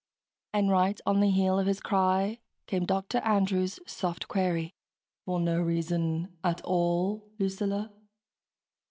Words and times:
And 0.51 0.71
right 0.71 0.99
on 1.05 1.19
the 1.19 1.29
heel 1.29 1.59
of 1.59 1.67
his 1.67 1.79
cry 1.79 2.39
came 2.65 2.87
Dr. 2.87 3.19
Andrews' 3.19 3.79
soft 3.85 4.27
query, 4.27 4.73
"For 5.25 5.39
no 5.39 5.61
reason 5.61 6.35
at 6.43 6.59
all, 6.61 7.29
Lucilla?" 7.37 7.91